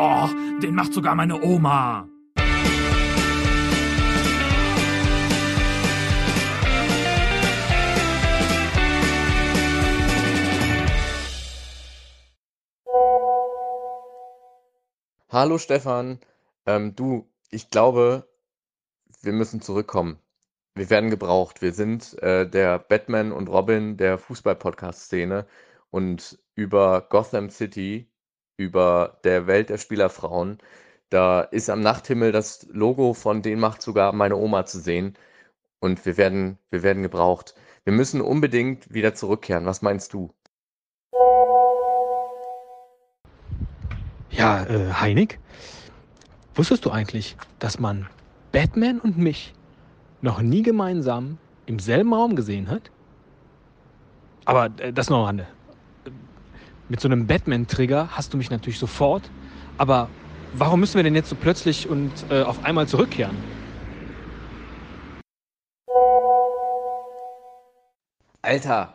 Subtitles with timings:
[0.00, 0.28] Oh,
[0.62, 2.08] den macht sogar meine Oma.
[15.28, 16.20] Hallo Stefan,
[16.64, 18.28] ähm, du, ich glaube,
[19.22, 20.20] wir müssen zurückkommen.
[20.76, 21.60] Wir werden gebraucht.
[21.60, 25.44] Wir sind äh, der Batman und Robin der Fußball-Podcast-Szene
[25.90, 28.08] und über Gotham City,
[28.58, 30.58] über der Welt der Spielerfrauen,
[31.10, 35.14] da ist am Nachthimmel das Logo von denen macht sogar meine Oma zu sehen
[35.80, 37.54] und wir werden, wir werden gebraucht.
[37.84, 39.64] Wir müssen unbedingt wieder zurückkehren.
[39.64, 40.34] Was meinst du?
[44.30, 45.38] Ja, äh, Heinig,
[46.54, 48.06] wusstest du eigentlich, dass man
[48.52, 49.54] Batman und mich
[50.20, 52.90] noch nie gemeinsam im selben Raum gesehen hat?
[54.44, 55.46] Aber äh, das noch am Rande.
[56.90, 59.30] Mit so einem Batman-Trigger hast du mich natürlich sofort.
[59.76, 60.08] Aber
[60.52, 63.36] warum müssen wir denn jetzt so plötzlich und äh, auf einmal zurückkehren?
[68.40, 68.94] Alter,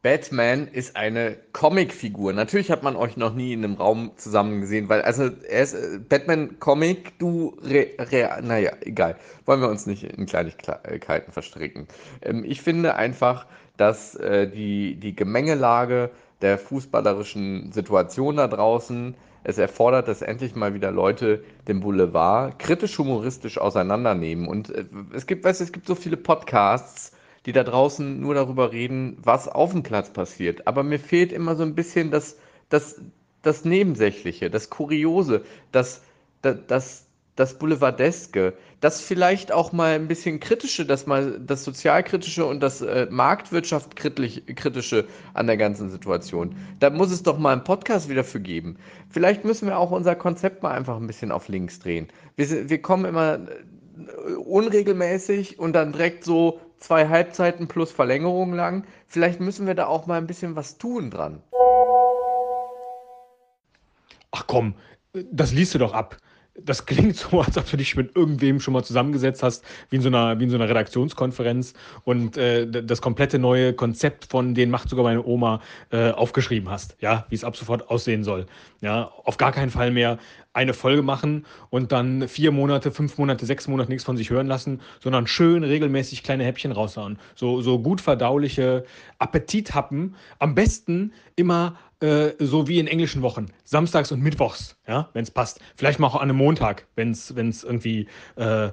[0.00, 2.32] Batman ist eine Comicfigur.
[2.32, 5.74] Natürlich hat man euch noch nie in einem Raum zusammen gesehen, weil, also, er ist
[5.74, 9.16] äh, Batman-Comic, du, re, re, naja, egal.
[9.44, 11.88] Wollen wir uns nicht in Kleinigkeiten verstricken.
[12.22, 16.10] Ähm, ich finde einfach, dass äh, die, die Gemengelage
[16.44, 23.58] der fußballerischen Situation da draußen es erfordert, dass endlich mal wieder Leute den Boulevard kritisch-humoristisch
[23.58, 24.46] auseinandernehmen.
[24.46, 27.12] Und äh, es gibt, weißt du, es gibt so viele Podcasts,
[27.46, 30.66] die da draußen nur darüber reden, was auf dem Platz passiert.
[30.66, 32.38] Aber mir fehlt immer so ein bisschen das,
[32.70, 33.00] das,
[33.42, 36.02] das Nebensächliche, das Kuriose, das,
[36.40, 37.03] das, das,
[37.36, 42.80] das Boulevardeske, das vielleicht auch mal ein bisschen kritische, das mal das sozialkritische und das
[42.80, 45.04] äh, Marktwirtschaft-kritische
[45.34, 46.54] an der ganzen Situation.
[46.78, 48.76] Da muss es doch mal einen Podcast wieder für geben.
[49.10, 52.08] Vielleicht müssen wir auch unser Konzept mal einfach ein bisschen auf links drehen.
[52.36, 58.84] Wir, wir kommen immer äh, unregelmäßig und dann direkt so zwei Halbzeiten plus Verlängerung lang.
[59.08, 61.42] Vielleicht müssen wir da auch mal ein bisschen was tun dran.
[64.30, 64.74] Ach komm,
[65.32, 66.16] das liest du doch ab
[66.60, 70.02] das klingt so, als ob du dich mit irgendwem schon mal zusammengesetzt hast, wie in
[70.02, 74.70] so einer, wie in so einer Redaktionskonferenz und äh, das komplette neue Konzept von den
[74.70, 75.60] macht sogar meine Oma
[75.90, 78.46] äh, aufgeschrieben hast, ja, wie es ab sofort aussehen soll.
[78.80, 80.18] Ja, auf gar keinen Fall mehr
[80.54, 84.46] eine Folge machen und dann vier Monate, fünf Monate, sechs Monate nichts von sich hören
[84.46, 87.18] lassen, sondern schön regelmäßig kleine Häppchen raushauen.
[87.34, 88.84] So, so gut verdauliche
[89.18, 90.14] Appetithappen.
[90.38, 95.30] Am besten immer äh, so wie in englischen Wochen, samstags und mittwochs, ja, wenn es
[95.30, 95.60] passt.
[95.76, 97.30] Vielleicht mal auch an einem Montag, wenn es
[97.64, 98.70] irgendwie äh,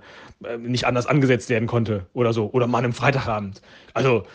[0.60, 2.52] nicht anders angesetzt werden konnte oder so.
[2.52, 3.62] Oder mal an einem Freitagabend.
[3.94, 4.26] Also,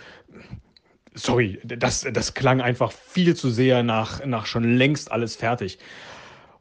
[1.15, 5.79] sorry, das, das klang einfach viel zu sehr nach, nach schon längst alles fertig.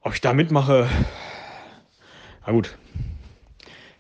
[0.06, 0.88] Ob ich da mitmache,
[2.46, 2.78] na gut.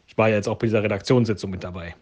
[0.06, 1.96] Ich war ja jetzt auch bei dieser Redaktionssitzung mit dabei.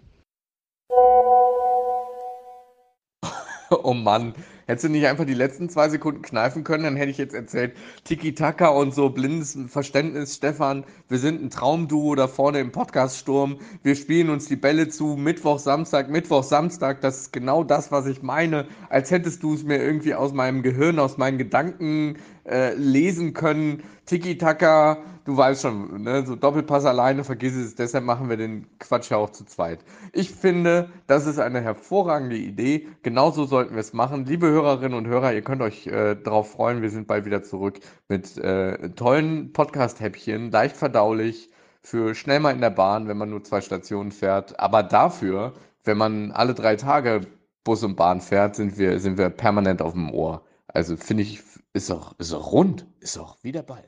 [3.70, 4.36] Oh Mann,
[4.68, 7.74] hättest du nicht einfach die letzten zwei Sekunden kneifen können, dann hätte ich jetzt erzählt,
[8.04, 13.96] Tiki-Taka und so, blindes Verständnis, Stefan, wir sind ein Traumduo da vorne im Podcaststurm, wir
[13.96, 18.22] spielen uns die Bälle zu, Mittwoch, Samstag, Mittwoch, Samstag, das ist genau das, was ich
[18.24, 23.34] meine, als hättest du es mir irgendwie aus meinem Gehirn, aus meinen Gedanken äh, lesen
[23.34, 23.84] können.
[24.06, 26.26] Tiki-Taka, du weißt schon, ne?
[26.26, 29.80] so Doppelpass alleine, vergiss es, deshalb machen wir den Quatsch ja auch zu zweit.
[30.12, 32.88] Ich finde, das ist eine hervorragende Idee.
[33.02, 34.26] Genauso sollten wir es machen.
[34.26, 36.82] Liebe Hörerinnen und Hörer, ihr könnt euch äh, darauf freuen.
[36.84, 41.50] Wir sind bald wieder zurück mit äh, tollen Podcast-Häppchen, leicht verdaulich,
[41.82, 44.60] für schnell mal in der Bahn, wenn man nur zwei Stationen fährt.
[44.60, 45.54] Aber dafür,
[45.84, 47.22] wenn man alle drei Tage
[47.64, 50.44] Bus und Bahn fährt, sind wir, sind wir permanent auf dem Ohr.
[50.68, 51.42] Also finde ich,
[51.74, 53.84] ist auch, ist auch rund, ist auch wie der Ball.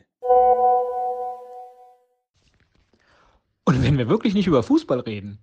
[3.65, 5.39] Und wenn wir wirklich nicht über Fußball reden,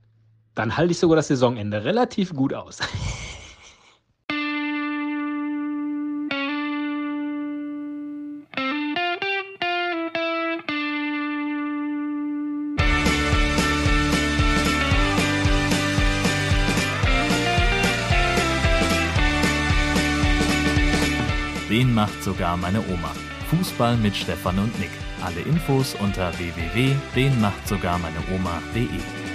[0.55, 2.81] dann halte ich sogar das Saisonende relativ gut aus.
[21.73, 23.11] Den macht sogar meine Oma.
[23.49, 24.91] Fußball mit Stefan und Nick.
[25.25, 29.32] Alle Infos unter www.denmachtsogarmeineoma.de.